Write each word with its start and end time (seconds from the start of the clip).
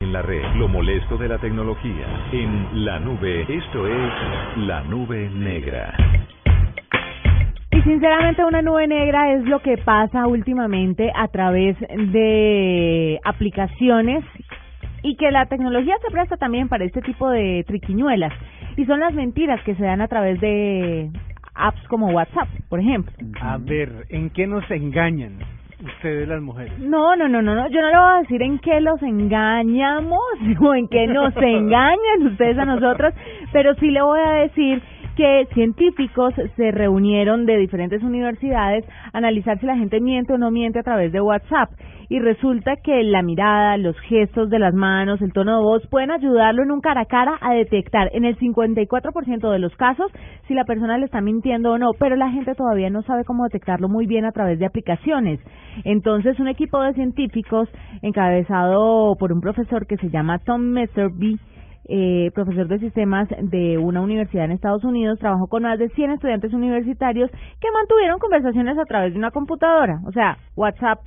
En 0.00 0.12
la 0.12 0.20
red, 0.20 0.42
lo 0.56 0.68
molesto 0.68 1.16
de 1.16 1.26
la 1.26 1.38
tecnología. 1.38 2.28
En 2.30 2.84
la 2.84 3.00
nube, 3.00 3.46
esto 3.48 3.88
es 3.88 4.12
la 4.58 4.82
nube 4.82 5.30
negra. 5.30 5.96
Y 7.72 7.80
sinceramente 7.80 8.44
una 8.44 8.60
nube 8.60 8.86
negra 8.86 9.32
es 9.32 9.44
lo 9.46 9.60
que 9.62 9.78
pasa 9.78 10.26
últimamente 10.26 11.10
a 11.16 11.28
través 11.28 11.78
de 11.80 13.18
aplicaciones 13.24 14.22
y 15.02 15.16
que 15.16 15.30
la 15.30 15.46
tecnología 15.46 15.96
se 16.04 16.12
presta 16.12 16.36
también 16.36 16.68
para 16.68 16.84
este 16.84 17.00
tipo 17.00 17.30
de 17.30 17.64
triquiñuelas. 17.66 18.34
Y 18.76 18.84
son 18.84 19.00
las 19.00 19.14
mentiras 19.14 19.62
que 19.64 19.76
se 19.76 19.82
dan 19.82 20.02
a 20.02 20.08
través 20.08 20.38
de 20.42 21.10
apps 21.54 21.82
como 21.88 22.08
WhatsApp, 22.08 22.48
por 22.68 22.80
ejemplo. 22.80 23.14
A 23.40 23.56
ver, 23.56 24.04
¿en 24.10 24.28
qué 24.28 24.46
nos 24.46 24.70
engañan 24.70 25.38
ustedes 25.84 26.28
las 26.28 26.40
mujeres? 26.40 26.78
No, 26.78 27.16
no, 27.16 27.28
no, 27.28 27.42
no, 27.42 27.54
no, 27.54 27.68
yo 27.68 27.80
no 27.80 27.88
le 27.88 27.98
voy 27.98 28.10
a 28.16 28.20
decir 28.22 28.42
en 28.42 28.58
qué 28.58 28.80
los 28.80 29.02
engañamos 29.02 30.20
o 30.60 30.74
en 30.74 30.88
qué 30.88 31.06
nos 31.06 31.36
engañan 31.36 32.26
ustedes 32.26 32.58
a 32.58 32.64
nosotros, 32.64 33.14
pero 33.52 33.74
sí 33.74 33.90
le 33.90 34.02
voy 34.02 34.20
a 34.20 34.32
decir 34.42 34.82
que 35.16 35.48
científicos 35.54 36.34
se 36.56 36.70
reunieron 36.70 37.46
de 37.46 37.56
diferentes 37.56 38.02
universidades 38.02 38.84
a 39.12 39.18
analizar 39.18 39.58
si 39.58 39.66
la 39.66 39.76
gente 39.76 40.00
miente 40.00 40.34
o 40.34 40.38
no 40.38 40.50
miente 40.50 40.78
a 40.78 40.82
través 40.82 41.10
de 41.10 41.20
WhatsApp. 41.20 41.70
Y 42.08 42.20
resulta 42.20 42.76
que 42.76 43.02
la 43.02 43.22
mirada, 43.22 43.76
los 43.78 43.98
gestos 44.00 44.48
de 44.48 44.60
las 44.60 44.74
manos, 44.74 45.20
el 45.22 45.32
tono 45.32 45.58
de 45.58 45.64
voz 45.64 45.86
pueden 45.88 46.12
ayudarlo 46.12 46.62
en 46.62 46.70
un 46.70 46.80
cara 46.80 47.00
a 47.00 47.06
cara 47.06 47.36
a 47.40 47.54
detectar 47.54 48.10
en 48.12 48.24
el 48.24 48.38
54% 48.38 49.50
de 49.50 49.58
los 49.58 49.74
casos 49.74 50.12
si 50.46 50.54
la 50.54 50.64
persona 50.64 50.98
le 50.98 51.06
está 51.06 51.20
mintiendo 51.20 51.72
o 51.72 51.78
no, 51.78 51.90
pero 51.98 52.14
la 52.14 52.30
gente 52.30 52.54
todavía 52.54 52.90
no 52.90 53.02
sabe 53.02 53.24
cómo 53.24 53.44
detectarlo 53.44 53.88
muy 53.88 54.06
bien 54.06 54.24
a 54.24 54.32
través 54.32 54.58
de 54.60 54.66
aplicaciones. 54.66 55.40
Entonces, 55.84 56.38
un 56.38 56.46
equipo 56.46 56.80
de 56.80 56.94
científicos 56.94 57.68
encabezado 58.02 59.16
por 59.16 59.32
un 59.32 59.40
profesor 59.40 59.86
que 59.86 59.96
se 59.96 60.10
llama 60.10 60.38
Tom 60.38 60.60
Messerby 60.60 61.40
eh, 61.88 62.30
profesor 62.34 62.68
de 62.68 62.78
sistemas 62.78 63.28
de 63.40 63.78
una 63.78 64.00
universidad 64.00 64.44
en 64.44 64.52
Estados 64.52 64.84
Unidos, 64.84 65.18
trabajó 65.18 65.46
con 65.46 65.62
más 65.62 65.78
de 65.78 65.88
100 65.90 66.12
estudiantes 66.12 66.52
universitarios 66.52 67.30
que 67.30 67.70
mantuvieron 67.72 68.18
conversaciones 68.18 68.78
a 68.78 68.84
través 68.84 69.12
de 69.12 69.18
una 69.18 69.30
computadora, 69.30 70.00
o 70.06 70.12
sea, 70.12 70.36
WhatsApp 70.56 70.98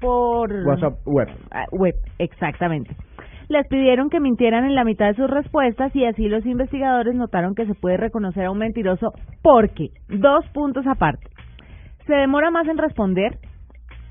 por... 0.00 0.50
WhatsApp 0.66 0.94
web. 1.06 1.28
Ah, 1.50 1.66
web, 1.70 1.94
exactamente. 2.18 2.96
Les 3.48 3.66
pidieron 3.68 4.08
que 4.08 4.20
mintieran 4.20 4.64
en 4.64 4.74
la 4.74 4.84
mitad 4.84 5.06
de 5.06 5.14
sus 5.14 5.28
respuestas 5.28 5.94
y 5.94 6.04
así 6.06 6.28
los 6.28 6.46
investigadores 6.46 7.14
notaron 7.14 7.54
que 7.54 7.66
se 7.66 7.74
puede 7.74 7.98
reconocer 7.98 8.46
a 8.46 8.50
un 8.50 8.58
mentiroso 8.58 9.12
porque, 9.42 9.90
dos 10.08 10.46
puntos 10.54 10.86
aparte, 10.86 11.28
se 12.06 12.14
demora 12.14 12.50
más 12.50 12.66
en 12.68 12.78
responder. 12.78 13.38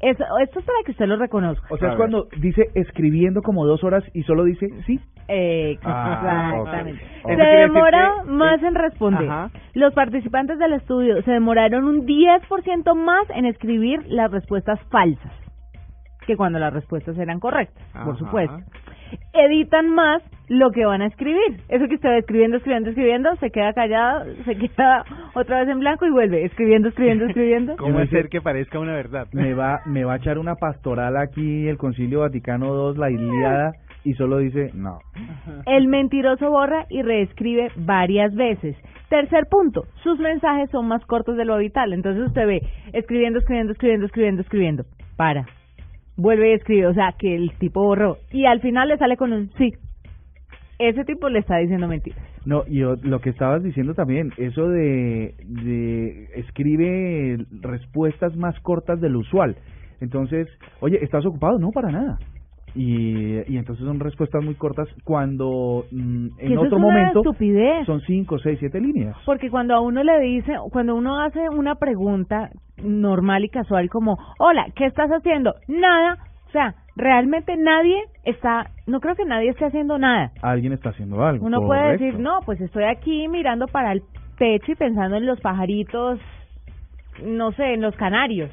Eso, 0.01 0.23
esto 0.43 0.59
es 0.59 0.65
para 0.65 0.79
que 0.85 0.91
usted 0.91 1.05
lo 1.05 1.17
reconozca. 1.17 1.67
O 1.69 1.77
sea, 1.77 1.91
es 1.91 1.97
cuando 1.97 2.27
dice 2.39 2.63
escribiendo 2.73 3.41
como 3.41 3.65
dos 3.65 3.83
horas 3.83 4.03
y 4.13 4.23
solo 4.23 4.43
dice 4.43 4.67
sí. 4.85 4.99
Ah, 5.27 6.51
Exactamente. 6.57 7.03
ok. 7.23 7.31
Se 7.31 7.43
demora 7.43 8.13
que- 8.23 8.31
más 8.31 8.63
en 8.63 8.75
responder. 8.75 9.29
Ajá. 9.29 9.49
Los 9.73 9.93
participantes 9.93 10.59
del 10.59 10.73
estudio 10.73 11.21
se 11.23 11.31
demoraron 11.31 11.85
un 11.85 12.05
10% 12.05 12.95
más 12.95 13.29
en 13.35 13.45
escribir 13.45 14.03
las 14.07 14.31
respuestas 14.31 14.79
falsas 14.89 15.31
que 16.27 16.37
cuando 16.37 16.59
las 16.59 16.71
respuestas 16.71 17.17
eran 17.17 17.39
correctas, 17.39 17.83
por 18.05 18.17
supuesto. 18.17 18.55
Editan 19.33 19.89
más 19.89 20.21
lo 20.47 20.71
que 20.71 20.85
van 20.85 21.01
a 21.01 21.07
escribir. 21.07 21.61
Eso 21.67 21.87
que 21.87 21.95
usted 21.95 22.09
va 22.09 22.17
escribiendo, 22.17 22.57
escribiendo, 22.57 22.89
escribiendo, 22.89 23.35
se 23.37 23.49
queda 23.49 23.73
callado, 23.73 24.25
se 24.45 24.55
queda 24.55 25.03
otra 25.33 25.61
vez 25.61 25.69
en 25.69 25.79
blanco 25.79 26.05
y 26.05 26.11
vuelve 26.11 26.45
escribiendo, 26.45 26.89
escribiendo, 26.89 27.25
escribiendo. 27.25 27.75
¿Cómo 27.77 27.99
hacer 27.99 28.29
que 28.29 28.39
parezca 28.41 28.79
una 28.79 28.93
verdad? 28.93 29.27
Me 29.33 29.53
va, 29.53 29.81
me 29.85 30.03
va 30.05 30.13
a 30.13 30.17
echar 30.17 30.37
una 30.37 30.55
pastoral 30.55 31.17
aquí 31.17 31.67
el 31.67 31.77
Concilio 31.77 32.19
Vaticano 32.21 32.91
II, 32.91 32.99
la 32.99 33.09
Iliada, 33.09 33.71
y 34.03 34.13
solo 34.13 34.39
dice 34.39 34.71
no. 34.73 34.99
El 35.65 35.87
mentiroso 35.87 36.49
borra 36.49 36.85
y 36.89 37.01
reescribe 37.01 37.69
varias 37.77 38.33
veces. 38.35 38.75
Tercer 39.09 39.47
punto, 39.49 39.85
sus 40.03 40.19
mensajes 40.19 40.69
son 40.71 40.87
más 40.87 41.05
cortos 41.05 41.37
de 41.37 41.45
lo 41.45 41.55
habitual. 41.55 41.93
Entonces 41.93 42.27
usted 42.27 42.47
ve 42.47 42.61
escribiendo, 42.93 43.39
escribiendo, 43.39 43.73
escribiendo, 43.73 44.05
escribiendo, 44.05 44.41
escribiendo. 44.41 44.85
Para. 45.17 45.45
Vuelve 46.17 46.51
y 46.51 46.53
escribe. 46.53 46.87
O 46.87 46.93
sea, 46.93 47.13
que 47.17 47.35
el 47.35 47.51
tipo 47.59 47.83
borró. 47.83 48.17
Y 48.31 48.45
al 48.45 48.61
final 48.61 48.87
le 48.87 48.97
sale 48.97 49.17
con 49.17 49.33
un 49.33 49.51
sí. 49.57 49.73
Ese 50.79 51.03
tipo 51.03 51.29
le 51.29 51.39
está 51.39 51.57
diciendo 51.57 51.87
mentiras. 51.87 52.19
No, 52.43 52.63
y 52.67 52.79
lo 52.79 53.19
que 53.21 53.29
estabas 53.29 53.61
diciendo 53.61 53.93
también, 53.93 54.31
eso 54.37 54.67
de, 54.67 55.35
de 55.45 56.23
escribe 56.35 57.37
respuestas 57.61 58.35
más 58.35 58.59
cortas 58.61 58.99
de 58.99 59.09
lo 59.09 59.19
usual. 59.19 59.57
Entonces, 59.99 60.47
oye, 60.79 60.97
¿estás 61.03 61.23
ocupado? 61.25 61.59
No, 61.59 61.69
para 61.69 61.91
nada. 61.91 62.17
Y, 62.73 63.51
y 63.51 63.57
entonces 63.57 63.85
son 63.85 63.99
respuestas 63.99 64.43
muy 64.43 64.55
cortas 64.55 64.87
cuando 65.03 65.85
mm, 65.91 66.27
en 66.37 66.57
otro 66.57 66.67
es 66.67 66.73
una 66.73 66.81
momento 66.81 67.19
estupidez. 67.19 67.85
son 67.85 68.01
cinco, 68.01 68.39
seis, 68.39 68.57
siete 68.59 68.79
líneas. 68.79 69.15
Porque 69.25 69.49
cuando 69.49 69.75
a 69.75 69.81
uno 69.81 70.03
le 70.03 70.19
dice, 70.21 70.53
cuando 70.71 70.95
uno 70.95 71.19
hace 71.21 71.49
una 71.49 71.75
pregunta 71.75 72.49
normal 72.81 73.43
y 73.43 73.49
casual 73.49 73.89
como, 73.89 74.17
hola, 74.39 74.67
¿qué 74.75 74.85
estás 74.85 75.09
haciendo? 75.09 75.53
Nada. 75.67 76.17
O 76.47 76.51
sea, 76.51 76.75
realmente 76.95 77.55
nadie 77.57 78.03
está, 78.23 78.69
no 78.87 78.99
creo 78.99 79.15
que 79.15 79.25
nadie 79.25 79.49
esté 79.49 79.65
haciendo 79.65 79.97
nada. 79.97 80.31
Alguien 80.41 80.73
está 80.73 80.89
haciendo 80.89 81.23
algo. 81.23 81.45
Uno 81.45 81.61
puede 81.61 81.93
decir, 81.93 82.19
no, 82.19 82.39
pues 82.45 82.59
estoy 82.61 82.83
aquí 82.85 83.27
mirando 83.27 83.67
para 83.67 83.91
el 83.91 84.01
techo 84.37 84.71
y 84.71 84.75
pensando 84.75 85.17
en 85.17 85.25
los 85.25 85.39
pajaritos, 85.39 86.19
no 87.23 87.51
sé, 87.53 87.73
en 87.73 87.81
los 87.81 87.95
canarios. 87.95 88.49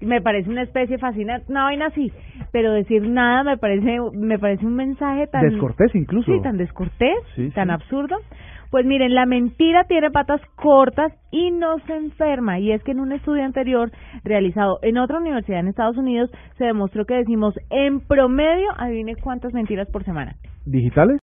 Me 0.00 0.20
parece 0.20 0.50
una 0.50 0.62
especie 0.62 0.98
fascinante, 0.98 1.46
una 1.50 1.64
vaina 1.64 1.86
así, 1.86 2.12
pero 2.52 2.72
decir 2.72 3.02
nada 3.08 3.42
me 3.44 3.56
parece 3.56 3.98
me 4.12 4.38
parece 4.38 4.66
un 4.66 4.74
mensaje 4.74 5.26
tan 5.26 5.48
Descortés 5.48 5.94
incluso. 5.94 6.32
Sí, 6.32 6.40
tan 6.42 6.56
descortés, 6.56 7.16
Sí, 7.34 7.50
tan 7.50 7.68
sí. 7.68 7.74
absurdo. 7.74 8.16
Pues 8.70 8.84
miren, 8.86 9.14
la 9.14 9.24
mentira 9.24 9.84
tiene 9.84 10.10
patas 10.10 10.40
cortas 10.56 11.12
y 11.30 11.52
no 11.52 11.78
se 11.86 11.94
enferma. 11.94 12.58
Y 12.58 12.72
es 12.72 12.82
que 12.82 12.90
en 12.90 12.98
un 12.98 13.12
estudio 13.12 13.44
anterior 13.44 13.92
realizado 14.24 14.80
en 14.82 14.98
otra 14.98 15.18
universidad 15.18 15.60
en 15.60 15.68
Estados 15.68 15.96
Unidos 15.96 16.28
se 16.58 16.64
demostró 16.64 17.04
que 17.04 17.14
decimos 17.14 17.54
en 17.70 18.00
promedio, 18.00 18.66
adivine 18.76 19.14
cuántas 19.14 19.52
mentiras 19.52 19.88
por 19.92 20.04
semana. 20.04 20.34
¿Digitales? 20.66 21.20